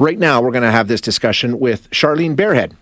Right 0.00 0.18
now, 0.18 0.42
we're 0.42 0.50
going 0.50 0.64
to 0.64 0.72
have 0.72 0.88
this 0.88 1.00
discussion 1.00 1.60
with 1.60 1.88
Charlene 1.90 2.34
Bearhead, 2.34 2.72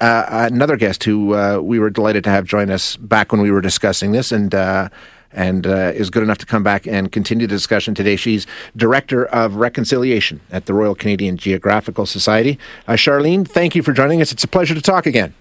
uh, 0.00 0.48
another 0.52 0.76
guest 0.76 1.02
who 1.02 1.34
uh, 1.34 1.58
we 1.58 1.80
were 1.80 1.90
delighted 1.90 2.22
to 2.22 2.30
have 2.30 2.44
join 2.44 2.70
us 2.70 2.96
back 2.98 3.32
when 3.32 3.40
we 3.40 3.50
were 3.50 3.60
discussing 3.60 4.12
this, 4.12 4.30
and 4.30 4.54
uh, 4.54 4.88
and 5.32 5.66
uh, 5.66 5.90
is 5.92 6.08
good 6.08 6.22
enough 6.22 6.38
to 6.38 6.46
come 6.46 6.62
back 6.62 6.86
and 6.86 7.10
continue 7.10 7.48
the 7.48 7.56
discussion 7.56 7.96
today. 7.96 8.14
She's 8.14 8.46
director 8.76 9.26
of 9.26 9.56
reconciliation 9.56 10.40
at 10.52 10.66
the 10.66 10.72
Royal 10.72 10.94
Canadian 10.94 11.36
Geographical 11.36 12.06
Society. 12.06 12.60
Uh, 12.86 12.92
Charlene, 12.92 13.44
thank 13.44 13.74
you 13.74 13.82
for 13.82 13.92
joining 13.92 14.22
us. 14.22 14.30
It's 14.30 14.44
a 14.44 14.48
pleasure 14.48 14.76
to 14.76 14.80
talk 14.80 15.04
again. 15.04 15.34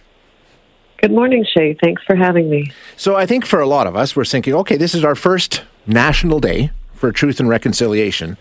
Good 1.04 1.12
morning, 1.12 1.46
Shay. 1.56 1.78
Thanks 1.84 2.02
for 2.04 2.16
having 2.16 2.50
me. 2.50 2.72
So, 2.98 3.16
I 3.16 3.28
think 3.28 3.46
for 3.46 3.60
a 3.60 3.68
lot 3.68 3.86
of 3.86 3.96
us, 3.96 4.16
we're 4.16 4.26
thinking, 4.26 4.56
okay, 4.56 4.76
this 4.76 4.96
is 4.96 5.04
our 5.04 5.14
first 5.14 5.62
national 5.86 6.40
day 6.40 6.72
for 6.96 7.12
truth 7.12 7.40
and 7.40 7.48
reconciliation. 7.48 8.38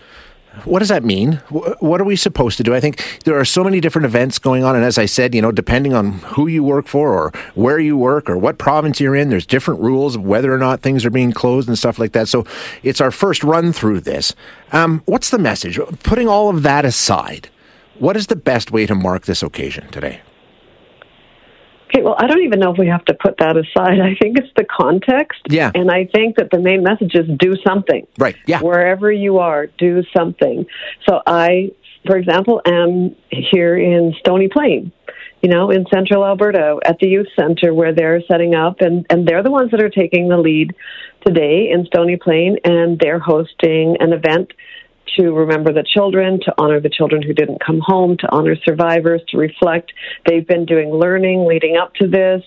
What 0.64 0.80
does 0.80 0.88
that 0.88 1.04
mean? 1.04 1.34
What 1.48 2.00
are 2.00 2.04
we 2.04 2.16
supposed 2.16 2.56
to 2.58 2.62
do? 2.62 2.74
I 2.74 2.80
think 2.80 3.20
there 3.24 3.38
are 3.38 3.44
so 3.44 3.64
many 3.64 3.80
different 3.80 4.04
events 4.04 4.38
going 4.38 4.64
on. 4.64 4.74
And 4.74 4.84
as 4.84 4.98
I 4.98 5.06
said, 5.06 5.34
you 5.34 5.40
know, 5.40 5.52
depending 5.52 5.94
on 5.94 6.12
who 6.34 6.48
you 6.48 6.62
work 6.62 6.86
for 6.86 7.14
or 7.14 7.32
where 7.54 7.78
you 7.78 7.96
work 7.96 8.28
or 8.28 8.36
what 8.36 8.58
province 8.58 9.00
you're 9.00 9.14
in, 9.14 9.30
there's 9.30 9.46
different 9.46 9.80
rules 9.80 10.16
of 10.16 10.22
whether 10.22 10.52
or 10.52 10.58
not 10.58 10.80
things 10.80 11.04
are 11.04 11.10
being 11.10 11.32
closed 11.32 11.68
and 11.68 11.78
stuff 11.78 11.98
like 11.98 12.12
that. 12.12 12.28
So 12.28 12.44
it's 12.82 13.00
our 13.00 13.10
first 13.10 13.44
run 13.44 13.72
through 13.72 14.00
this. 14.00 14.34
Um, 14.72 15.02
what's 15.06 15.30
the 15.30 15.38
message? 15.38 15.78
Putting 16.02 16.28
all 16.28 16.50
of 16.50 16.62
that 16.62 16.84
aside, 16.84 17.48
what 17.98 18.16
is 18.16 18.26
the 18.26 18.36
best 18.36 18.70
way 18.72 18.86
to 18.86 18.94
mark 18.94 19.26
this 19.26 19.42
occasion 19.42 19.88
today? 19.88 20.20
Okay, 21.90 22.02
well, 22.02 22.14
I 22.18 22.28
don't 22.28 22.42
even 22.42 22.60
know 22.60 22.72
if 22.72 22.78
we 22.78 22.86
have 22.86 23.04
to 23.06 23.14
put 23.14 23.38
that 23.38 23.56
aside. 23.56 24.00
I 24.00 24.14
think 24.20 24.38
it's 24.38 24.52
the 24.56 24.64
context. 24.64 25.40
Yeah. 25.48 25.72
And 25.74 25.90
I 25.90 26.08
think 26.14 26.36
that 26.36 26.50
the 26.50 26.60
main 26.60 26.82
message 26.82 27.14
is 27.14 27.26
do 27.38 27.54
something. 27.66 28.06
Right. 28.18 28.36
Yeah. 28.46 28.60
Wherever 28.60 29.10
you 29.10 29.38
are, 29.38 29.66
do 29.66 30.02
something. 30.16 30.66
So 31.08 31.20
I, 31.26 31.72
for 32.06 32.16
example, 32.16 32.60
am 32.64 33.16
here 33.30 33.76
in 33.76 34.14
Stony 34.20 34.48
Plain, 34.48 34.92
you 35.42 35.48
know, 35.48 35.70
in 35.70 35.84
central 35.92 36.24
Alberta 36.24 36.78
at 36.84 36.98
the 37.00 37.08
youth 37.08 37.28
center 37.34 37.74
where 37.74 37.92
they're 37.92 38.22
setting 38.30 38.54
up 38.54 38.80
and, 38.80 39.04
and 39.10 39.26
they're 39.26 39.42
the 39.42 39.50
ones 39.50 39.72
that 39.72 39.82
are 39.82 39.90
taking 39.90 40.28
the 40.28 40.36
lead 40.36 40.74
today 41.26 41.70
in 41.72 41.86
Stony 41.86 42.16
Plain 42.16 42.58
and 42.64 43.00
they're 43.00 43.18
hosting 43.18 43.96
an 43.98 44.12
event 44.12 44.52
to 45.18 45.32
remember 45.32 45.72
the 45.72 45.84
children, 45.84 46.40
to 46.44 46.54
honor 46.58 46.80
the 46.80 46.90
children 46.90 47.22
who 47.22 47.32
didn't 47.32 47.64
come 47.64 47.80
home, 47.80 48.16
to 48.18 48.28
honor 48.30 48.56
survivors, 48.64 49.22
to 49.28 49.38
reflect. 49.38 49.92
They've 50.26 50.46
been 50.46 50.66
doing 50.66 50.90
learning 50.90 51.46
leading 51.46 51.76
up 51.76 51.94
to 51.94 52.08
this. 52.08 52.42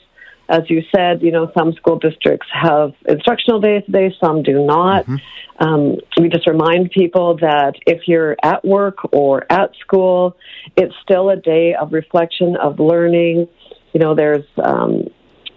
As 0.50 0.70
you 0.70 0.84
said, 0.94 1.22
you 1.22 1.32
know, 1.32 1.52
some 1.58 1.74
school 1.74 1.98
districts 1.98 2.48
have 2.52 2.94
instructional 3.08 3.62
days 3.62 3.84
today, 3.86 4.14
some 4.22 4.44
do 4.44 4.66
not. 4.66 5.06
Mm-hmm. 5.06 5.64
Um, 5.66 5.98
we 6.20 6.30
just 6.30 6.48
remind 6.48 6.92
people 6.92 7.38
that 7.38 7.74
if 7.88 8.08
you're 8.08 8.36
at 8.44 8.66
work 8.66 8.98
or 9.14 9.46
at 9.52 9.72
school, 9.78 10.36
it's 10.76 10.94
still 11.02 11.30
a 11.30 11.38
day 11.38 11.76
of 11.80 11.94
reflection, 11.94 12.56
of 12.58 12.80
learning. 12.80 13.48
You 13.94 14.00
know, 14.00 14.16
there's 14.16 14.46
um, 14.62 15.08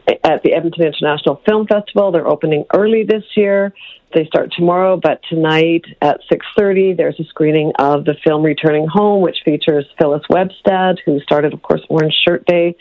at 0.07 0.43
the 0.43 0.55
Edmonton 0.55 0.85
International 0.85 1.41
Film 1.47 1.67
Festival. 1.67 2.13
They're 2.13 2.27
opening 2.27 2.65
early 2.75 3.05
this 3.05 3.25
year. 3.37 3.73
They 4.15 4.25
start 4.27 4.53
tomorrow, 4.57 4.97
but 4.97 5.21
tonight 5.29 5.85
at 6.01 6.21
6:30 6.31 6.97
there's 6.97 7.19
a 7.21 7.25
screening 7.25 7.73
of 7.79 8.05
the 8.05 8.15
film 8.25 8.43
Returning 8.43 8.87
Home, 8.87 9.21
which 9.21 9.39
features 9.45 9.85
Phyllis 9.99 10.23
Webstad, 10.31 10.99
who 11.05 11.21
started, 11.21 11.53
of 11.53 11.63
course, 11.63 11.83
Orange 11.89 12.15
Shirt 12.27 12.47
Day. 12.47 12.77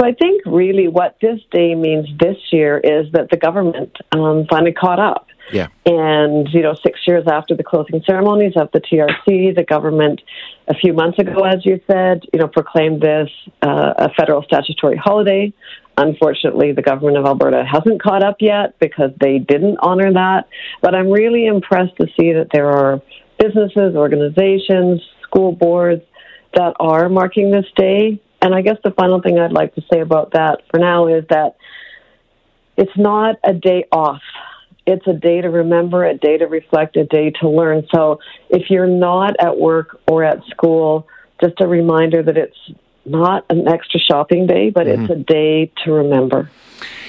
So 0.00 0.06
I 0.06 0.12
think 0.12 0.42
really 0.46 0.88
what 0.88 1.16
this 1.20 1.40
day 1.52 1.74
means 1.74 2.08
this 2.18 2.36
year 2.50 2.78
is 2.78 3.12
that 3.12 3.30
the 3.30 3.36
government 3.36 3.96
um, 4.12 4.46
finally 4.50 4.72
caught 4.72 4.98
up. 4.98 5.28
Yeah. 5.52 5.68
And, 5.84 6.48
you 6.52 6.62
know, 6.62 6.74
six 6.82 7.00
years 7.06 7.24
after 7.30 7.54
the 7.54 7.62
closing 7.62 8.02
ceremonies 8.06 8.54
of 8.56 8.70
the 8.72 8.80
TRC, 8.80 9.54
the 9.54 9.64
government, 9.64 10.22
a 10.68 10.74
few 10.74 10.92
months 10.92 11.18
ago, 11.18 11.44
as 11.44 11.64
you 11.66 11.80
said, 11.86 12.22
you 12.32 12.38
know, 12.38 12.48
proclaimed 12.48 13.02
this 13.02 13.28
uh, 13.62 13.94
a 13.98 14.08
federal 14.14 14.42
statutory 14.42 14.96
holiday. 14.96 15.52
Unfortunately, 15.96 16.72
the 16.72 16.82
government 16.82 17.18
of 17.18 17.26
Alberta 17.26 17.64
hasn't 17.64 18.02
caught 18.02 18.24
up 18.24 18.36
yet 18.40 18.78
because 18.78 19.10
they 19.20 19.38
didn't 19.38 19.78
honor 19.80 20.12
that. 20.12 20.48
But 20.82 20.94
I'm 20.94 21.10
really 21.10 21.46
impressed 21.46 21.96
to 22.00 22.06
see 22.18 22.32
that 22.32 22.48
there 22.52 22.70
are 22.70 23.00
businesses, 23.38 23.94
organizations, 23.94 25.02
school 25.22 25.52
boards 25.52 26.02
that 26.54 26.74
are 26.80 27.08
marking 27.08 27.50
this 27.50 27.66
day. 27.76 28.20
And 28.40 28.54
I 28.54 28.62
guess 28.62 28.76
the 28.82 28.90
final 28.92 29.20
thing 29.20 29.38
I'd 29.38 29.52
like 29.52 29.74
to 29.74 29.82
say 29.92 30.00
about 30.00 30.32
that 30.32 30.62
for 30.70 30.78
now 30.78 31.06
is 31.06 31.24
that 31.30 31.56
it's 32.76 32.96
not 32.96 33.36
a 33.44 33.52
day 33.52 33.84
off. 33.92 34.22
It's 34.86 35.06
a 35.06 35.14
day 35.14 35.40
to 35.40 35.48
remember, 35.48 36.04
a 36.04 36.16
day 36.16 36.36
to 36.38 36.46
reflect, 36.46 36.96
a 36.96 37.04
day 37.04 37.30
to 37.40 37.48
learn. 37.48 37.86
So 37.94 38.20
if 38.50 38.68
you're 38.68 38.86
not 38.86 39.34
at 39.40 39.58
work 39.58 39.98
or 40.06 40.24
at 40.24 40.44
school, 40.50 41.08
just 41.42 41.60
a 41.60 41.66
reminder 41.66 42.22
that 42.22 42.36
it's 42.36 42.56
not 43.06 43.44
an 43.50 43.68
extra 43.68 44.00
shopping 44.00 44.46
day, 44.46 44.70
but 44.70 44.86
mm-hmm. 44.86 45.04
it's 45.04 45.12
a 45.12 45.16
day 45.16 45.72
to 45.84 45.92
remember. 45.92 46.50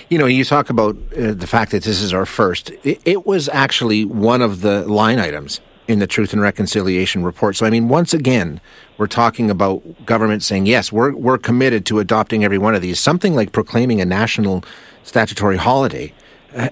You 0.09 0.17
know, 0.17 0.25
you 0.25 0.45
talk 0.45 0.69
about 0.69 0.95
uh, 1.17 1.33
the 1.33 1.47
fact 1.47 1.71
that 1.71 1.83
this 1.83 2.01
is 2.01 2.13
our 2.13 2.25
first. 2.25 2.69
It, 2.83 3.01
it, 3.05 3.25
was 3.25 3.49
actually 3.49 4.05
one 4.05 4.41
of 4.41 4.61
the 4.61 4.87
line 4.87 5.19
items 5.19 5.61
in 5.87 5.99
the 5.99 6.07
Truth 6.07 6.33
and 6.33 6.41
Reconciliation 6.41 7.23
report. 7.23 7.55
So, 7.55 7.65
I 7.65 7.69
mean, 7.69 7.89
once 7.89 8.13
again, 8.13 8.61
we're 8.97 9.07
talking 9.07 9.49
about 9.49 10.05
government 10.05 10.43
saying, 10.43 10.67
yes, 10.67 10.91
we're, 10.91 11.13
we're 11.15 11.37
committed 11.37 11.85
to 11.87 11.99
adopting 11.99 12.43
every 12.43 12.57
one 12.57 12.75
of 12.75 12.81
these. 12.81 12.99
Something 12.99 13.35
like 13.35 13.51
proclaiming 13.51 13.99
a 13.99 14.05
national 14.05 14.63
statutory 15.03 15.57
holiday 15.57 16.13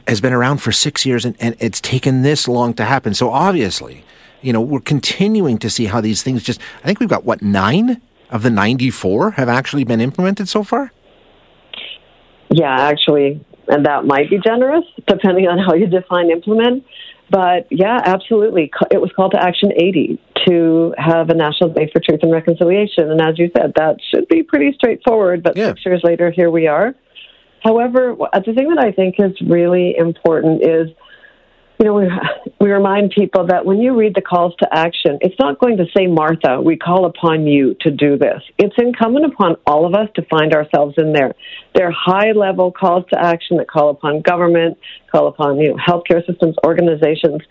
has 0.07 0.21
been 0.21 0.33
around 0.33 0.57
for 0.57 0.71
six 0.71 1.05
years 1.05 1.25
and, 1.25 1.35
and 1.39 1.55
it's 1.59 1.81
taken 1.81 2.21
this 2.21 2.47
long 2.47 2.73
to 2.75 2.85
happen. 2.85 3.13
So, 3.13 3.29
obviously, 3.29 4.03
you 4.41 4.53
know, 4.53 4.61
we're 4.61 4.79
continuing 4.79 5.57
to 5.59 5.69
see 5.69 5.85
how 5.85 6.01
these 6.01 6.23
things 6.23 6.43
just, 6.43 6.61
I 6.83 6.87
think 6.87 6.99
we've 6.99 7.09
got, 7.09 7.25
what, 7.25 7.41
nine 7.41 8.01
of 8.29 8.43
the 8.43 8.49
94 8.49 9.31
have 9.31 9.47
actually 9.47 9.83
been 9.83 10.01
implemented 10.01 10.49
so 10.49 10.63
far? 10.63 10.91
Yeah, 12.49 12.73
actually, 12.73 13.43
and 13.67 13.85
that 13.85 14.05
might 14.05 14.29
be 14.29 14.39
generous 14.39 14.85
depending 15.07 15.47
on 15.47 15.57
how 15.59 15.73
you 15.73 15.87
define 15.87 16.29
implement. 16.29 16.83
But 17.29 17.67
yeah, 17.71 17.99
absolutely. 18.03 18.71
It 18.91 19.01
was 19.01 19.11
called 19.15 19.31
to 19.31 19.41
action 19.41 19.71
80 19.75 20.21
to 20.45 20.93
have 20.97 21.29
a 21.29 21.33
national 21.33 21.69
day 21.69 21.89
for 21.91 21.99
truth 21.99 22.19
and 22.21 22.31
reconciliation. 22.31 23.09
And 23.09 23.21
as 23.21 23.39
you 23.39 23.49
said, 23.57 23.73
that 23.75 23.97
should 24.11 24.27
be 24.27 24.43
pretty 24.43 24.73
straightforward. 24.73 25.41
But 25.41 25.55
yeah. 25.55 25.69
six 25.69 25.85
years 25.85 26.01
later, 26.03 26.29
here 26.29 26.51
we 26.51 26.67
are. 26.67 26.93
However, 27.63 28.15
uh, 28.21 28.39
the 28.45 28.53
thing 28.53 28.69
that 28.69 28.83
I 28.83 28.91
think 28.91 29.15
is 29.19 29.39
really 29.47 29.95
important 29.97 30.63
is 30.63 30.89
you 31.79 31.85
know, 31.85 31.95
we, 31.95 32.07
we 32.61 32.71
remind 32.71 33.11
people 33.11 33.47
that 33.47 33.65
when 33.65 33.79
you 33.79 33.97
read 33.97 34.15
the 34.15 34.21
calls 34.21 34.53
to 34.59 34.67
action, 34.71 35.17
it's 35.21 35.35
not 35.39 35.59
going 35.59 35.77
to 35.77 35.85
say, 35.95 36.07
Martha, 36.07 36.61
we 36.61 36.77
call 36.77 37.05
upon 37.05 37.47
you 37.47 37.75
to 37.81 37.91
do 37.91 38.17
this. 38.17 38.41
It's 38.57 38.75
incumbent 38.77 39.25
upon 39.25 39.55
all 39.65 39.85
of 39.85 39.93
us 39.93 40.07
to 40.15 40.21
find 40.29 40.53
ourselves 40.53 40.95
in 40.97 41.13
there. 41.13 41.33
They're 41.73 41.91
high 41.91 42.31
level 42.31 42.71
calls 42.71 43.05
to 43.11 43.19
action 43.19 43.57
that 43.57 43.69
call 43.69 43.89
upon 43.89 44.21
government, 44.21 44.77
call 45.11 45.27
upon, 45.27 45.57
you 45.57 45.69
know, 45.69 45.77
healthcare 45.77 46.25
systems, 46.25 46.55
organizations. 46.65 47.41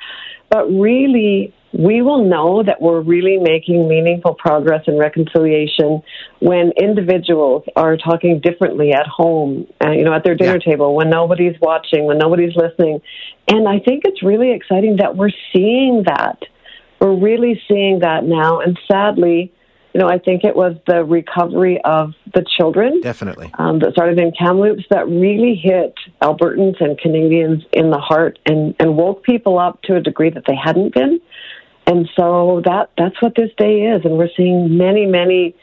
But 0.48 0.66
really, 0.68 1.52
we 1.72 2.02
will 2.02 2.24
know 2.24 2.62
that 2.62 2.80
we're 2.80 3.00
really 3.00 3.38
making 3.38 3.88
meaningful 3.88 4.34
progress 4.34 4.84
in 4.86 4.98
reconciliation 4.98 6.02
when 6.40 6.72
individuals 6.76 7.64
are 7.76 7.96
talking 7.96 8.40
differently 8.40 8.92
at 8.92 9.06
home, 9.06 9.66
uh, 9.82 9.90
you 9.90 10.04
know, 10.04 10.12
at 10.12 10.22
their 10.22 10.34
dinner 10.34 10.58
yeah. 10.64 10.72
table, 10.72 10.94
when 10.94 11.08
nobody's 11.08 11.56
watching, 11.60 12.04
when 12.04 12.18
nobody's 12.18 12.54
listening. 12.56 13.00
And 13.48 13.66
I 13.66 13.78
think 13.78 14.02
it's 14.04 14.22
really 14.22 14.52
exciting 14.52 14.96
that 14.96 15.16
we're 15.16 15.30
seeing 15.54 16.04
that. 16.06 16.42
We're 17.00 17.16
really 17.18 17.60
seeing 17.66 18.00
that 18.00 18.24
now. 18.24 18.60
And 18.60 18.78
sadly, 18.90 19.52
you 19.94 20.00
know, 20.00 20.08
I 20.08 20.18
think 20.18 20.44
it 20.44 20.56
was 20.56 20.76
the 20.86 21.04
recovery 21.04 21.80
of 21.84 22.12
the 22.32 22.44
children. 22.56 23.00
Definitely. 23.00 23.50
Um, 23.58 23.78
that 23.80 23.92
started 23.92 24.18
in 24.18 24.32
Kamloops 24.32 24.84
that 24.90 25.06
really 25.06 25.54
hit 25.54 25.94
Albertans 26.22 26.80
and 26.80 26.98
Canadians 26.98 27.64
in 27.72 27.90
the 27.90 27.98
heart 27.98 28.38
and, 28.46 28.74
and 28.78 28.96
woke 28.96 29.22
people 29.22 29.58
up 29.58 29.82
to 29.82 29.96
a 29.96 30.00
degree 30.00 30.30
that 30.30 30.44
they 30.46 30.56
hadn't 30.56 30.94
been. 30.94 31.20
And 31.86 32.08
so 32.16 32.62
that 32.64 32.90
that's 32.96 33.20
what 33.20 33.34
this 33.34 33.50
day 33.58 33.82
is, 33.82 34.04
and 34.04 34.16
we're 34.16 34.30
seeing 34.36 34.76
many, 34.76 35.06
many 35.06 35.54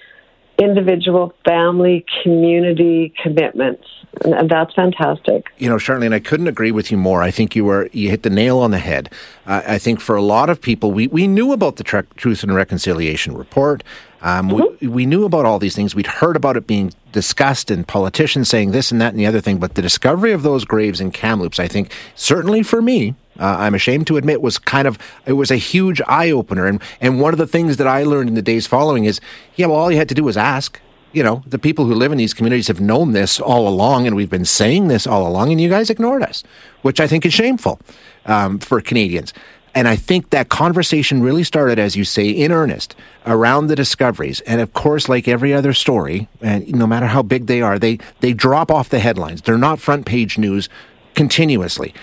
individual, 0.57 1.33
family, 1.45 2.05
community 2.23 3.13
commitments, 3.23 3.85
and, 4.23 4.33
and 4.33 4.49
that's 4.49 4.73
fantastic. 4.73 5.47
You 5.57 5.69
know, 5.69 5.75
Charlene, 5.75 6.13
I 6.13 6.19
couldn't 6.19 6.47
agree 6.47 6.71
with 6.71 6.91
you 6.91 6.97
more. 6.97 7.21
I 7.21 7.31
think 7.31 7.55
you 7.55 7.65
were 7.65 7.89
you 7.91 8.09
hit 8.09 8.23
the 8.23 8.29
nail 8.29 8.59
on 8.59 8.71
the 8.71 8.79
head. 8.79 9.11
Uh, 9.45 9.61
I 9.65 9.77
think 9.77 10.01
for 10.01 10.15
a 10.15 10.21
lot 10.21 10.49
of 10.49 10.61
people, 10.61 10.91
we 10.91 11.07
we 11.07 11.27
knew 11.27 11.51
about 11.51 11.77
the 11.77 11.83
Truth 11.83 12.43
and 12.43 12.53
Reconciliation 12.53 13.35
report. 13.35 13.83
Um, 14.21 14.49
mm-hmm. 14.49 14.85
we, 14.85 14.87
we 14.87 15.05
knew 15.05 15.23
about 15.23 15.45
all 15.45 15.59
these 15.59 15.75
things. 15.75 15.95
We'd 15.95 16.07
heard 16.07 16.35
about 16.35 16.57
it 16.57 16.67
being 16.67 16.93
discussed 17.11 17.71
and 17.71 17.87
politicians 17.87 18.49
saying 18.49 18.71
this 18.71 18.91
and 18.91 18.99
that 18.99 19.13
and 19.13 19.19
the 19.19 19.25
other 19.25 19.39
thing. 19.41 19.57
But 19.57 19.75
the 19.75 19.81
discovery 19.81 20.33
of 20.33 20.43
those 20.43 20.65
graves 20.65 20.99
in 20.99 21.11
Kamloops, 21.11 21.59
I 21.59 21.67
think, 21.67 21.93
certainly 22.15 22.61
for 22.61 22.81
me, 22.81 23.15
uh, 23.39 23.55
I'm 23.59 23.73
ashamed 23.73 24.07
to 24.07 24.17
admit, 24.17 24.41
was 24.41 24.57
kind 24.57 24.87
of 24.87 24.97
it 25.25 25.33
was 25.33 25.51
a 25.51 25.55
huge 25.55 26.01
eye 26.07 26.31
opener. 26.31 26.65
And 26.65 26.81
and 26.99 27.21
one 27.21 27.33
of 27.33 27.37
the 27.37 27.47
things 27.47 27.77
that 27.77 27.87
I 27.87 28.03
learned 28.03 28.29
in 28.29 28.35
the 28.35 28.41
days 28.41 28.67
following 28.67 29.05
is, 29.05 29.21
yeah, 29.55 29.67
well, 29.67 29.77
all 29.77 29.91
you 29.91 29.97
had 29.97 30.09
to 30.09 30.15
do 30.15 30.23
was 30.23 30.35
ask. 30.35 30.79
You 31.11 31.23
know, 31.23 31.43
the 31.47 31.57
people 31.57 31.85
who 31.85 31.95
live 31.95 32.11
in 32.11 32.17
these 32.17 32.33
communities 32.33 32.67
have 32.67 32.79
known 32.79 33.13
this 33.13 33.39
all 33.39 33.67
along, 33.67 34.05
and 34.05 34.15
we've 34.15 34.29
been 34.29 34.45
saying 34.45 34.89
this 34.89 35.07
all 35.07 35.27
along, 35.27 35.51
and 35.51 35.59
you 35.59 35.69
guys 35.69 35.89
ignored 35.89 36.21
us, 36.21 36.43
which 36.83 36.99
I 36.99 37.07
think 37.07 37.25
is 37.25 37.33
shameful 37.33 37.79
um, 38.25 38.59
for 38.59 38.79
Canadians. 38.79 39.33
And 39.75 39.87
I 39.87 39.95
think 39.95 40.31
that 40.31 40.49
conversation 40.49 41.21
really 41.21 41.43
started, 41.43 41.79
as 41.79 41.95
you 41.95 42.03
say, 42.03 42.29
in 42.29 42.51
earnest 42.51 42.95
around 43.25 43.67
the 43.67 43.75
discoveries. 43.75 44.39
And 44.41 44.61
of 44.61 44.73
course, 44.73 45.07
like 45.07 45.27
every 45.27 45.53
other 45.53 45.73
story, 45.73 46.27
and 46.41 46.67
no 46.73 46.87
matter 46.87 47.05
how 47.05 47.21
big 47.21 47.45
they 47.45 47.61
are, 47.61 47.77
they, 47.77 47.99
they 48.19 48.33
drop 48.33 48.71
off 48.71 48.89
the 48.89 48.99
headlines. 48.99 49.41
They're 49.41 49.57
not 49.57 49.79
front 49.79 50.05
page 50.05 50.37
news 50.37 50.69
continuously. 51.15 51.93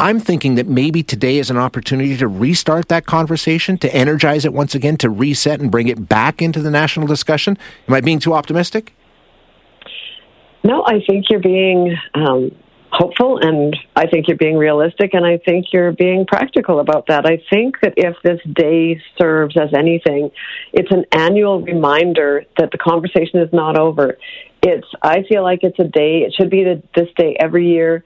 I'm 0.00 0.18
thinking 0.18 0.54
that 0.54 0.66
maybe 0.66 1.02
today 1.02 1.36
is 1.36 1.50
an 1.50 1.58
opportunity 1.58 2.16
to 2.16 2.26
restart 2.26 2.88
that 2.88 3.04
conversation, 3.04 3.76
to 3.78 3.94
energize 3.94 4.46
it 4.46 4.54
once 4.54 4.74
again, 4.74 4.96
to 4.96 5.10
reset 5.10 5.60
and 5.60 5.70
bring 5.70 5.88
it 5.88 6.08
back 6.08 6.40
into 6.40 6.62
the 6.62 6.70
national 6.70 7.06
discussion. 7.06 7.58
Am 7.86 7.92
I 7.92 8.00
being 8.00 8.18
too 8.18 8.32
optimistic? 8.32 8.94
No, 10.64 10.82
I 10.86 11.02
think 11.06 11.26
you're 11.28 11.38
being 11.38 11.98
um, 12.14 12.50
hopeful 12.90 13.40
and 13.42 13.76
I 13.94 14.06
think 14.06 14.26
you're 14.26 14.38
being 14.38 14.56
realistic 14.56 15.12
and 15.12 15.26
I 15.26 15.36
think 15.36 15.66
you're 15.70 15.92
being 15.92 16.24
practical 16.24 16.80
about 16.80 17.08
that. 17.08 17.26
I 17.26 17.42
think 17.50 17.80
that 17.82 17.92
if 17.98 18.16
this 18.24 18.40
day 18.50 19.02
serves 19.18 19.54
as 19.58 19.68
anything, 19.76 20.30
it's 20.72 20.90
an 20.90 21.04
annual 21.12 21.60
reminder 21.60 22.46
that 22.56 22.70
the 22.70 22.78
conversation 22.78 23.40
is 23.40 23.52
not 23.52 23.78
over. 23.78 24.16
It's, 24.62 24.88
I 25.02 25.24
feel 25.28 25.42
like 25.42 25.58
it's 25.62 25.78
a 25.78 25.84
day, 25.84 26.20
it 26.20 26.32
should 26.32 26.48
be 26.48 26.64
the, 26.64 26.82
this 26.96 27.08
day 27.18 27.36
every 27.38 27.68
year 27.68 28.02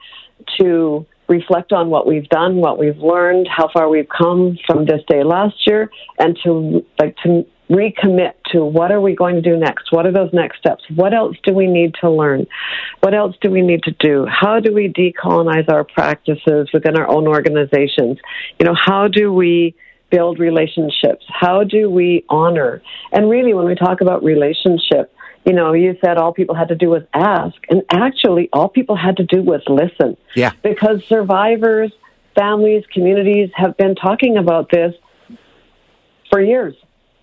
to 0.59 1.05
reflect 1.27 1.73
on 1.73 1.89
what 1.89 2.07
we've 2.07 2.29
done, 2.29 2.57
what 2.57 2.77
we've 2.77 2.97
learned, 2.97 3.47
how 3.47 3.69
far 3.73 3.89
we've 3.89 4.09
come 4.09 4.57
from 4.67 4.85
this 4.85 5.01
day 5.07 5.23
last 5.23 5.55
year, 5.65 5.89
and 6.19 6.37
to 6.43 6.85
like 6.99 7.15
to 7.23 7.45
recommit 7.69 8.33
to 8.51 8.63
what 8.63 8.91
are 8.91 9.01
we 9.01 9.15
going 9.15 9.35
to 9.35 9.41
do 9.41 9.57
next? 9.57 9.91
What 9.91 10.05
are 10.05 10.11
those 10.11 10.29
next 10.33 10.59
steps? 10.59 10.83
What 10.93 11.13
else 11.13 11.35
do 11.43 11.53
we 11.53 11.67
need 11.67 11.95
to 12.01 12.11
learn? 12.11 12.45
What 13.01 13.15
else 13.15 13.35
do 13.41 13.49
we 13.49 13.61
need 13.61 13.83
to 13.83 13.95
do? 13.99 14.27
How 14.29 14.59
do 14.59 14.73
we 14.73 14.87
decolonize 14.87 15.67
our 15.69 15.83
practices 15.83 16.69
within 16.73 16.95
our 16.95 17.07
own 17.07 17.27
organizations? 17.27 18.19
You 18.59 18.65
know, 18.65 18.75
how 18.75 19.07
do 19.07 19.33
we 19.33 19.75
build 20.11 20.39
relationships? 20.39 21.25
How 21.27 21.63
do 21.63 21.89
we 21.89 22.23
honor? 22.29 22.81
And 23.11 23.29
really, 23.29 23.53
when 23.53 23.65
we 23.65 23.75
talk 23.75 24.01
about 24.01 24.23
relationship, 24.23 25.11
you 25.45 25.53
know, 25.53 25.73
you 25.73 25.97
said 26.03 26.17
all 26.17 26.33
people 26.33 26.55
had 26.55 26.69
to 26.69 26.75
do 26.75 26.89
was 26.89 27.03
ask, 27.13 27.55
and 27.69 27.83
actually, 27.89 28.49
all 28.51 28.69
people 28.69 28.95
had 28.95 29.17
to 29.17 29.23
do 29.23 29.41
was 29.41 29.61
listen. 29.67 30.17
Yeah. 30.35 30.51
Because 30.63 31.03
survivors, 31.05 31.91
families, 32.35 32.83
communities 32.91 33.49
have 33.55 33.77
been 33.77 33.95
talking 33.95 34.37
about 34.37 34.69
this 34.69 34.93
for 36.29 36.41
years 36.41 36.75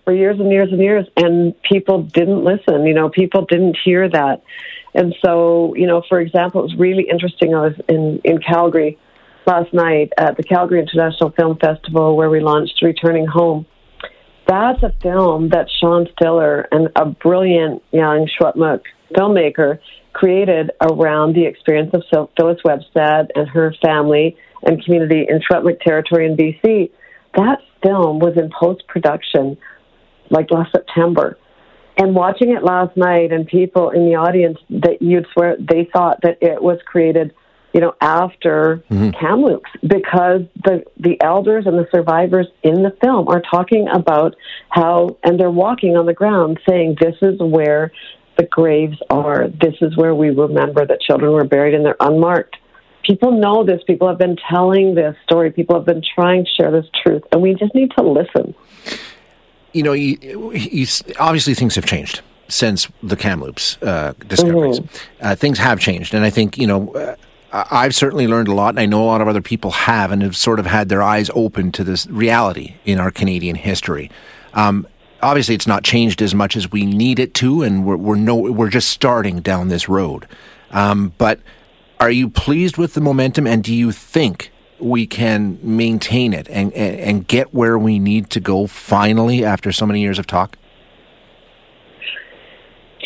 for 0.03 0.13
years 0.13 0.39
and 0.39 0.51
years 0.51 0.69
and 0.71 0.81
years, 0.81 1.07
and 1.15 1.53
people 1.63 2.03
didn't 2.03 2.43
listen. 2.43 2.85
You 2.85 2.93
know, 2.93 3.09
people 3.09 3.45
didn't 3.45 3.77
hear 3.83 4.09
that. 4.09 4.43
And 4.93 5.15
so, 5.25 5.73
you 5.75 5.87
know, 5.87 6.03
for 6.07 6.19
example, 6.19 6.61
it 6.61 6.63
was 6.63 6.75
really 6.75 7.07
interesting. 7.09 7.55
I 7.55 7.61
was 7.61 7.73
in, 7.87 8.19
in 8.23 8.39
Calgary 8.39 8.97
last 9.45 9.73
night 9.73 10.11
at 10.17 10.37
the 10.37 10.43
Calgary 10.43 10.79
International 10.79 11.31
Film 11.31 11.57
Festival 11.57 12.15
where 12.15 12.29
we 12.29 12.39
launched 12.39 12.81
Returning 12.81 13.25
Home. 13.27 13.65
That's 14.47 14.83
a 14.83 14.93
film 15.01 15.49
that 15.49 15.67
Sean 15.79 16.07
Stiller 16.13 16.67
and 16.71 16.89
a 16.95 17.05
brilliant 17.05 17.81
young 17.91 18.27
Secwépemc 18.39 18.81
filmmaker 19.15 19.79
created 20.11 20.71
around 20.81 21.35
the 21.35 21.45
experience 21.45 21.91
of 21.93 22.03
Phyllis 22.37 22.59
Webstad 22.65 23.29
and 23.35 23.47
her 23.49 23.73
family 23.81 24.37
and 24.63 24.83
community 24.83 25.25
in 25.27 25.39
Secwépemc 25.39 25.79
territory 25.81 26.25
in 26.25 26.35
BC. 26.35 26.91
That 27.35 27.59
film 27.83 28.19
was 28.19 28.37
in 28.37 28.51
post 28.57 28.87
production 28.87 29.57
like 30.29 30.51
last 30.51 30.71
September. 30.71 31.37
And 31.97 32.15
watching 32.15 32.51
it 32.51 32.63
last 32.63 32.97
night, 32.97 33.31
and 33.31 33.45
people 33.45 33.91
in 33.91 34.05
the 34.05 34.15
audience 34.15 34.57
that 34.69 35.01
you'd 35.01 35.27
swear 35.31 35.55
they 35.59 35.87
thought 35.93 36.21
that 36.23 36.39
it 36.41 36.61
was 36.61 36.79
created, 36.85 37.33
you 37.73 37.81
know, 37.81 37.95
after 38.01 38.83
mm-hmm. 38.89 39.09
Kamloops, 39.19 39.69
because 39.85 40.41
the 40.63 40.83
the 40.97 41.21
elders 41.21 41.65
and 41.65 41.77
the 41.77 41.87
survivors 41.93 42.47
in 42.61 42.83
the 42.83 42.95
film 43.01 43.27
are 43.27 43.41
talking 43.41 43.87
about 43.87 44.35
how, 44.69 45.17
and 45.23 45.39
they're 45.39 45.51
walking 45.51 45.97
on 45.97 46.05
the 46.05 46.13
ground 46.13 46.59
saying, 46.67 46.97
"This 46.99 47.15
is 47.21 47.39
where 47.39 47.91
the 48.37 48.45
graves 48.45 48.97
are. 49.09 49.47
This 49.47 49.75
is 49.81 49.95
where 49.97 50.15
we 50.15 50.29
remember 50.29 50.85
that 50.85 51.01
children 51.01 51.31
were 51.31 51.45
buried, 51.45 51.73
and 51.73 51.85
they're 51.85 51.97
unmarked." 51.99 52.57
People 53.03 53.31
know 53.31 53.65
this. 53.65 53.81
People 53.85 54.07
have 54.07 54.17
been 54.17 54.37
telling 54.49 54.95
this 54.95 55.15
story. 55.23 55.51
People 55.51 55.75
have 55.75 55.85
been 55.85 56.03
trying 56.15 56.45
to 56.45 56.51
share 56.51 56.71
this 56.71 56.85
truth, 57.03 57.23
and 57.31 57.41
we 57.41 57.53
just 57.53 57.75
need 57.75 57.91
to 57.97 58.03
listen 58.03 58.55
you 59.73 59.83
know, 59.83 59.93
you, 59.93 60.17
you, 60.53 60.85
obviously 61.19 61.53
things 61.55 61.75
have 61.75 61.85
changed 61.85 62.21
since 62.47 62.87
the 63.01 63.15
Kamloops 63.15 63.81
uh, 63.81 64.13
discoveries. 64.27 64.79
Mm-hmm. 64.79 65.25
Uh, 65.25 65.35
things 65.35 65.57
have 65.57 65.79
changed, 65.79 66.13
and 66.13 66.23
I 66.23 66.29
think 66.29 66.57
you 66.57 66.67
know. 66.67 66.93
Uh, 66.93 67.15
I've 67.53 67.93
certainly 67.93 68.25
learned 68.25 68.47
a 68.47 68.53
lot, 68.53 68.69
and 68.69 68.79
I 68.79 68.87
know 68.87 69.03
a 69.03 69.05
lot 69.05 69.21
of 69.21 69.27
other 69.27 69.41
people 69.41 69.69
have, 69.71 70.11
and 70.11 70.23
have 70.23 70.35
sort 70.35 70.59
of 70.59 70.65
had 70.65 70.89
their 70.89 71.03
eyes 71.03 71.29
open 71.35 71.71
to 71.73 71.83
this 71.83 72.07
reality 72.07 72.75
in 72.83 72.99
our 72.99 73.11
Canadian 73.11 73.55
history. 73.55 74.09
Um, 74.55 74.87
obviously, 75.21 75.53
it's 75.53 75.67
not 75.67 75.83
changed 75.83 76.21
as 76.23 76.33
much 76.33 76.55
as 76.55 76.71
we 76.71 76.83
need 76.83 77.19
it 77.19 77.35
to, 77.35 77.61
and 77.61 77.85
we're, 77.85 77.97
we're 77.97 78.15
no, 78.15 78.35
we're 78.35 78.69
just 78.69 78.89
starting 78.89 79.39
down 79.39 79.67
this 79.67 79.87
road. 79.87 80.27
Um, 80.71 81.13
but 81.19 81.39
are 81.99 82.09
you 82.09 82.27
pleased 82.27 82.77
with 82.77 82.95
the 82.95 83.01
momentum, 83.01 83.45
and 83.45 83.63
do 83.63 83.73
you 83.73 83.91
think 83.91 84.51
we 84.79 85.05
can 85.05 85.59
maintain 85.61 86.33
it 86.33 86.49
and, 86.49 86.73
and, 86.73 86.99
and 86.99 87.27
get 87.27 87.53
where 87.53 87.77
we 87.77 87.99
need 87.99 88.31
to 88.31 88.39
go 88.39 88.65
finally 88.65 89.45
after 89.45 89.71
so 89.71 89.85
many 89.85 90.01
years 90.01 90.17
of 90.17 90.25
talk? 90.25 90.57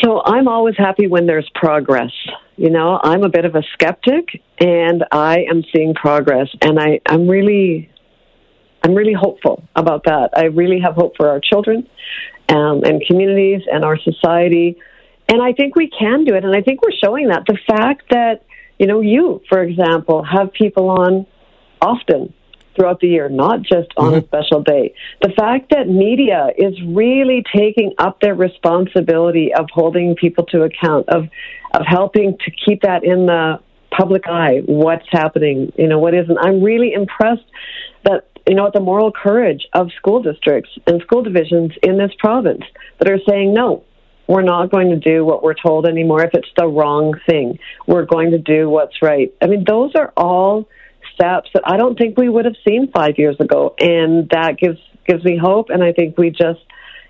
So 0.08 0.22
I'm 0.24 0.48
always 0.48 0.76
happy 0.78 1.08
when 1.08 1.26
there's 1.26 1.50
progress. 1.54 2.14
You 2.56 2.70
know, 2.70 2.98
I'm 3.04 3.24
a 3.24 3.30
bit 3.30 3.44
of 3.44 3.56
a 3.56 3.64
skeptic 3.74 4.42
and 4.58 5.04
I 5.12 5.40
am 5.50 5.66
seeing 5.76 5.94
progress 5.96 6.48
and 6.62 6.80
I, 6.80 7.02
I'm 7.06 7.28
really 7.28 7.92
I'm 8.84 8.96
really 8.96 9.12
hopeful 9.12 9.68
about 9.76 10.06
that. 10.06 10.30
I 10.34 10.46
really 10.46 10.80
have 10.80 10.94
hope 10.94 11.18
for 11.18 11.28
our 11.28 11.42
children 11.42 11.90
um, 12.48 12.84
and 12.86 13.04
communities 13.06 13.64
and 13.70 13.84
our 13.84 13.98
society. 14.00 14.78
And 15.28 15.42
I 15.42 15.52
think 15.52 15.76
we 15.76 15.90
can 15.90 16.24
do 16.24 16.36
it. 16.36 16.46
And 16.46 16.56
I 16.56 16.62
think 16.62 16.82
we're 16.84 16.98
showing 17.04 17.28
that. 17.28 17.44
The 17.46 17.58
fact 17.68 18.04
that, 18.12 18.46
you 18.80 18.88
know, 18.88 19.02
you, 19.02 19.42
for 19.50 19.62
example, 19.62 20.24
have 20.24 20.54
people 20.54 20.90
on 20.90 21.26
often 21.82 22.34
throughout 22.78 23.00
the 23.00 23.08
year, 23.08 23.28
not 23.28 23.62
just 23.62 23.90
on 23.98 24.14
mm-hmm. 24.14 24.20
a 24.20 24.28
special 24.28 24.62
day. 24.62 24.94
The 25.22 25.30
fact 25.30 25.72
that 25.72 25.90
media 25.90 26.50
is 26.58 26.74
really 26.86 27.44
taking 27.56 27.94
up 27.98 28.22
their 28.22 28.36
responsibility 28.36 29.54
of 29.54 29.66
holding 29.74 30.16
people 30.16 30.46
to 30.48 30.64
account, 30.64 31.10
of 31.10 31.28
of 31.74 31.82
helping 31.86 32.38
to 32.38 32.52
keep 32.66 32.82
that 32.84 33.04
in 33.04 33.26
the 33.26 33.60
public 33.92 34.28
eye, 34.28 34.62
what's 34.66 35.06
happening, 35.12 35.72
you 35.78 35.88
know, 35.88 36.00
what 36.00 36.14
isn't. 36.14 36.38
I'm 36.38 36.62
really 36.62 36.94
impressed 36.94 37.46
that 38.04 38.30
you 38.48 38.56
know 38.56 38.72
the 38.74 38.80
moral 38.80 39.12
courage 39.12 39.68
of 39.74 39.92
school 39.98 40.22
districts 40.22 40.70
and 40.88 41.02
school 41.02 41.24
divisions 41.24 41.72
in 41.84 41.98
this 41.98 42.12
province 42.20 42.64
that 43.00 43.10
are 43.10 43.20
saying 43.28 43.54
no. 43.54 43.84
We're 44.28 44.44
not 44.44 44.72
going 44.72 44.90
to 44.90 44.98
do 44.98 45.24
what 45.24 45.42
we're 45.42 45.54
told 45.54 45.86
anymore 45.86 46.22
if 46.22 46.32
it's 46.34 46.50
the 46.58 46.68
wrong 46.68 47.14
thing. 47.30 47.60
We're 47.88 48.06
going 48.06 48.32
to 48.32 48.38
do 48.38 48.70
what's 48.70 49.02
right. 49.02 49.34
I 49.42 49.48
mean, 49.48 49.64
those 49.66 49.96
are 49.96 50.12
all 50.18 50.68
steps 51.20 51.50
that 51.54 51.64
I 51.66 51.78
don't 51.78 51.98
think 51.98 52.18
we 52.18 52.30
would 52.30 52.46
have 52.46 52.56
seen 52.68 52.92
five 52.92 53.18
years 53.18 53.36
ago, 53.40 53.76
and 53.80 54.30
that 54.30 54.58
gives 54.58 54.80
gives 55.08 55.24
me 55.24 55.38
hope. 55.38 55.70
And 55.70 55.84
I 55.84 55.92
think 55.92 56.18
we 56.18 56.30
just 56.30 56.60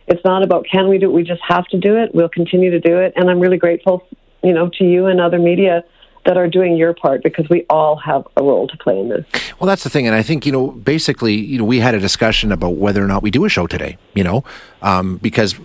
it's 0.07 0.23
not 0.23 0.43
about 0.43 0.65
can 0.71 0.87
we 0.87 0.97
do 0.97 1.09
it, 1.09 1.13
we 1.13 1.23
just 1.23 1.41
have 1.47 1.65
to 1.67 1.77
do 1.77 1.97
it. 1.97 2.15
We'll 2.15 2.29
continue 2.29 2.71
to 2.71 2.79
do 2.79 2.97
it, 2.97 3.13
and 3.15 3.29
I'm 3.29 3.39
really 3.39 3.57
grateful, 3.57 4.07
you 4.43 4.53
know, 4.53 4.69
to 4.79 4.83
you 4.83 5.07
and 5.07 5.19
other 5.19 5.39
media 5.39 5.83
that 6.25 6.35
are 6.35 6.47
doing 6.47 6.75
your 6.75 6.93
part 6.93 7.23
because 7.23 7.47
we 7.49 7.65
all 7.69 7.95
have 7.95 8.27
a 8.35 8.43
role 8.43 8.67
to 8.67 8.77
play 8.77 8.99
in 8.99 9.07
this. 9.07 9.25
Well, 9.59 9.67
that's 9.67 9.83
the 9.83 9.89
thing, 9.89 10.07
and 10.07 10.15
I 10.15 10.23
think 10.23 10.45
you 10.45 10.51
know, 10.51 10.67
basically, 10.71 11.35
you 11.35 11.57
know, 11.57 11.63
we 11.63 11.79
had 11.79 11.95
a 11.95 11.99
discussion 11.99 12.51
about 12.51 12.75
whether 12.75 13.03
or 13.03 13.07
not 13.07 13.23
we 13.23 13.31
do 13.31 13.45
a 13.45 13.49
show 13.49 13.67
today. 13.67 13.97
You 14.13 14.23
know, 14.23 14.43
um, 14.81 15.17
because 15.17 15.55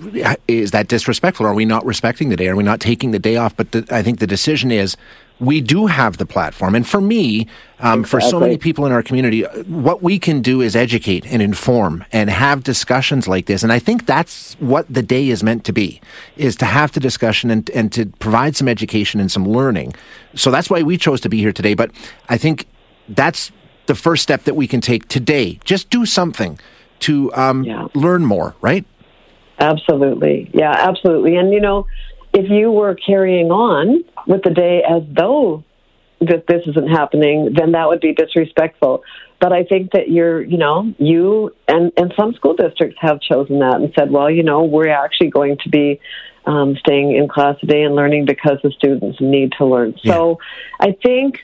is 0.49 0.73
that 0.73 0.89
disrespectful? 0.89 1.47
Are 1.47 1.55
we 1.55 1.65
not 1.65 1.85
respecting 1.85 2.29
the 2.29 2.37
day? 2.37 2.49
Are 2.49 2.57
we 2.57 2.65
not 2.65 2.81
taking 2.81 3.13
the 3.13 3.19
day 3.19 3.37
off? 3.37 3.57
But 3.57 3.73
the, 3.73 3.87
I 3.91 4.03
think 4.03 4.19
the 4.19 4.27
decision 4.27 4.71
is 4.71 4.97
we 5.43 5.61
do 5.61 5.87
have 5.87 6.19
the 6.19 6.25
platform. 6.25 6.77
And 6.77 6.87
for 6.87 7.01
me, 7.01 7.49
um, 7.81 8.01
exactly. 8.01 8.05
for 8.05 8.21
so 8.21 8.39
many 8.39 8.57
people 8.57 8.87
in 8.87 8.93
our 8.93 9.03
community, 9.03 9.43
what 9.67 10.01
we 10.01 10.17
can 10.21 10.41
do 10.41 10.61
is 10.61 10.77
educate 10.77 11.27
and 11.27 11.43
inform 11.43 12.05
and 12.13 12.31
have 12.31 12.63
discussions 12.63 13.27
like 13.27 13.47
this. 13.47 13.65
And 13.65 13.73
I 13.73 13.81
think 13.81 14.07
that's 14.07 14.55
what 14.61 14.87
the 14.89 15.03
day 15.03 15.31
is 15.31 15.43
meant 15.43 15.65
to 15.65 15.73
be, 15.73 16.01
is 16.37 16.55
to 16.57 16.65
have 16.65 16.93
the 16.93 17.01
discussion 17.01 17.51
and, 17.51 17.69
and 17.71 17.93
to 17.93 18.07
provide 18.21 18.55
some 18.55 18.69
education 18.69 19.19
and 19.19 19.33
some 19.33 19.45
learning. 19.45 19.95
So 20.37 20.53
that's 20.53 20.71
why 20.71 20.83
we 20.83 20.97
chose 20.97 21.21
to 21.23 21.29
be 21.29 21.39
here 21.39 21.53
today. 21.53 21.75
But 21.75 21.91
I 22.29 22.39
think 22.39 22.69
that's 23.09 23.51
the 23.87 23.97
first 23.97 24.23
step 24.23 24.45
that 24.45 24.55
we 24.55 24.69
can 24.69 24.81
take 24.81 25.09
today. 25.09 25.59
Just 25.65 25.91
do 25.91 26.07
something 26.07 26.57
to 27.01 27.35
um, 27.35 27.65
yeah. 27.65 27.89
learn 27.95 28.25
more, 28.25 28.55
right? 28.61 28.85
Absolutely. 29.59 30.49
Yeah, 30.55 30.71
absolutely. 30.71 31.37
And, 31.37 31.53
you 31.53 31.61
know, 31.61 31.87
if 32.33 32.51
you 32.51 32.71
were 32.71 32.95
carrying 32.95 33.51
on 33.51 34.05
with 34.27 34.43
the 34.43 34.51
day 34.51 34.83
as 34.89 35.03
though 35.11 35.65
that 36.21 36.47
this 36.47 36.63
isn't 36.67 36.89
happening, 36.89 37.53
then 37.57 37.73
that 37.73 37.89
would 37.89 38.01
be 38.01 38.15
disrespectful. 38.15 39.03
But 39.41 39.53
I 39.53 39.65
think 39.65 39.91
that 39.93 40.09
you're, 40.09 40.41
you 40.41 40.57
know, 40.57 40.95
you 40.99 41.55
and, 41.67 41.93
and 41.97 42.13
some 42.17 42.33
school 42.35 42.55
districts 42.55 42.97
have 43.01 43.21
chosen 43.21 43.59
that 43.59 43.77
and 43.77 43.93
said, 43.99 44.11
well, 44.11 44.31
you 44.31 44.45
know, 44.45 44.63
we're 44.63 44.89
actually 44.89 45.31
going 45.31 45.59
to 45.65 45.69
be 45.69 46.01
um, 46.47 46.77
staying 46.77 47.17
in 47.17 47.29
class 47.29 47.59
today 47.61 47.83
and 47.83 47.95
learning 47.97 48.25
because 48.25 48.59
the 48.63 48.71
students 48.71 49.19
need 49.21 49.53
to 49.59 49.67
learn. 49.67 49.95
Yeah. 50.03 50.15
So 50.15 50.39
I 50.81 50.97
think 51.03 51.39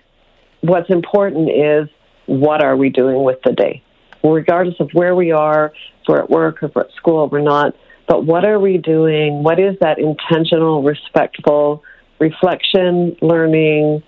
what's 0.61 0.91
important 0.91 1.51
is 1.51 1.89
what 2.27 2.63
are 2.63 2.77
we 2.77 2.89
doing 2.91 3.25
with 3.25 3.39
the 3.45 3.53
day? 3.53 3.83
regardless 4.23 4.77
of 4.81 4.91
where 4.93 5.15
we 5.15 5.33
are, 5.33 5.73
if 6.03 6.09
we're 6.09 6.19
at 6.19 6.31
work 6.31 6.63
or 6.63 6.67
if 6.67 6.75
we're 6.75 6.83
at 6.83 6.93
school, 6.93 7.29
we're 7.29 7.41
not. 7.41 7.75
But 8.09 8.25
what 8.25 8.45
are 8.45 8.59
we 8.59 8.79
doing? 8.79 9.43
What 9.43 9.61
is 9.61 9.77
that 9.81 9.99
intentional, 9.99 10.83
respectful 10.83 11.85
reflection, 12.19 13.17
learning, 13.21 14.03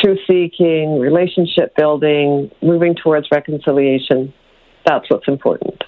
truth 0.00 0.20
seeking, 0.26 0.98
relationship 0.98 1.74
building, 1.76 2.50
moving 2.62 2.94
towards 2.94 3.28
reconciliation? 3.30 4.32
That's 4.86 5.08
what's 5.10 5.28
important. 5.28 5.82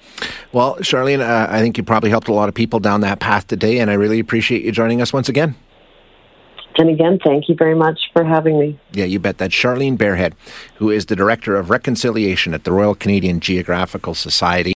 Well, 0.51 0.75
Charlene, 0.77 1.21
uh, 1.21 1.47
I 1.49 1.61
think 1.61 1.77
you 1.77 1.83
probably 1.83 2.09
helped 2.09 2.27
a 2.27 2.33
lot 2.33 2.49
of 2.49 2.55
people 2.55 2.79
down 2.79 3.01
that 3.01 3.19
path 3.19 3.47
today, 3.47 3.79
and 3.79 3.91
I 3.91 3.93
really 3.93 4.19
appreciate 4.19 4.63
you 4.63 4.71
joining 4.71 5.01
us 5.01 5.13
once 5.13 5.29
again. 5.29 5.55
And 6.79 6.89
again, 6.89 7.17
thank 7.23 7.49
you 7.49 7.55
very 7.55 7.73
much 7.73 7.99
for 8.13 8.23
having 8.23 8.59
me. 8.59 8.79
Yeah, 8.91 9.05
you 9.05 9.19
bet. 9.19 9.39
That's 9.39 9.53
Charlene 9.53 9.97
Bearhead, 9.97 10.33
who 10.75 10.91
is 10.91 11.07
the 11.07 11.15
Director 11.15 11.55
of 11.55 11.71
Reconciliation 11.71 12.53
at 12.53 12.65
the 12.65 12.71
Royal 12.71 12.93
Canadian 12.93 13.39
Geographical 13.39 14.13
Society. 14.13 14.65